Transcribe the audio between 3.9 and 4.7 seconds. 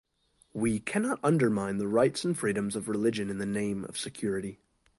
security.